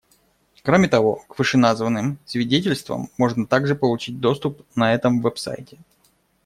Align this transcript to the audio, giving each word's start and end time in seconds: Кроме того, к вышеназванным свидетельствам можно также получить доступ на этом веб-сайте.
Кроме 0.63 0.87
того, 0.87 1.17
к 1.27 1.37
вышеназванным 1.37 2.17
свидетельствам 2.25 3.11
можно 3.19 3.45
также 3.45 3.75
получить 3.75 4.19
доступ 4.19 4.65
на 4.75 4.95
этом 4.95 5.21
веб-сайте. 5.21 5.77